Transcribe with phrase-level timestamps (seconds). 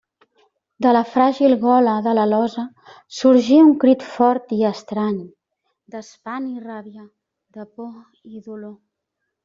[0.85, 2.63] De la fràgil gola de l'alosa
[3.19, 5.23] sorgí un crit fort i estrany,
[5.97, 7.09] d'espant i ràbia,
[7.59, 8.79] de por i dolor.